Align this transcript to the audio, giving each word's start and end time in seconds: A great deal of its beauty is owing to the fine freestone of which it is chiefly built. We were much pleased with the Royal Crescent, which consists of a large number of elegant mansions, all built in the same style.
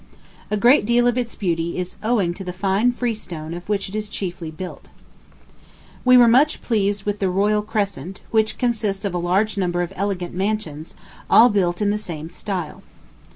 A 0.49 0.57
great 0.57 0.87
deal 0.87 1.05
of 1.05 1.15
its 1.15 1.35
beauty 1.35 1.77
is 1.77 1.97
owing 2.01 2.33
to 2.33 2.43
the 2.43 2.51
fine 2.53 2.91
freestone 2.91 3.53
of 3.53 3.69
which 3.69 3.87
it 3.87 3.93
is 3.93 4.09
chiefly 4.09 4.49
built. 4.49 4.89
We 6.03 6.17
were 6.17 6.27
much 6.27 6.59
pleased 6.63 7.03
with 7.03 7.19
the 7.19 7.29
Royal 7.29 7.61
Crescent, 7.61 8.21
which 8.31 8.57
consists 8.57 9.05
of 9.05 9.13
a 9.13 9.19
large 9.19 9.59
number 9.59 9.83
of 9.83 9.93
elegant 9.95 10.33
mansions, 10.33 10.95
all 11.29 11.49
built 11.49 11.83
in 11.83 11.91
the 11.91 11.99
same 11.99 12.31
style. 12.31 12.81